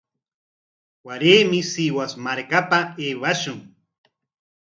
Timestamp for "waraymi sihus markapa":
1.05-2.79